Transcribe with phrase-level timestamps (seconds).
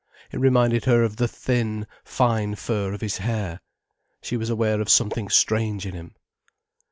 [0.31, 3.61] It reminded her of the thin, fine fur of his hair.
[4.23, 6.15] She was aware of something strange in him.